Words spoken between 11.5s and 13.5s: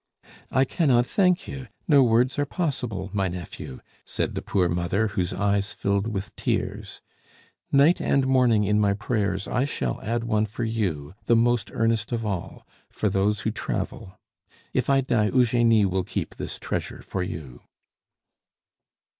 earnest of all for those